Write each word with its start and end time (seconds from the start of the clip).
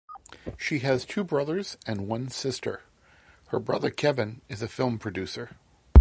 She 0.57 0.79
has 0.79 1.05
two 1.05 1.23
brothers 1.23 1.77
and 1.85 2.07
one 2.07 2.29
sister; 2.29 2.81
her 3.49 3.59
brother 3.59 3.91
Kevin 3.91 4.41
is 4.49 4.63
a 4.63 4.67
film 4.67 4.97
producer. 4.97 5.51